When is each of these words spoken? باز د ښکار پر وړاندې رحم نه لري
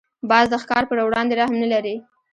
باز 0.29 0.45
د 0.51 0.55
ښکار 0.63 0.83
پر 0.89 0.97
وړاندې 1.07 1.33
رحم 1.39 1.55
نه 1.63 1.67
لري 1.73 1.95